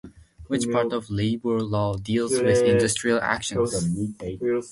Which 0.47 0.67
part 0.71 0.93
of 0.93 1.11
labour 1.11 1.61
law 1.61 1.93
deals 1.95 2.31
with 2.31 2.63
industrial 2.63 3.19
actions? 3.21 3.71